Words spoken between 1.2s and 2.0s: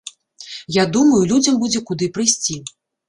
людзям будзе